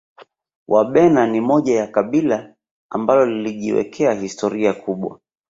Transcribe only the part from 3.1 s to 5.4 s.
lilijiwekea historia kubwa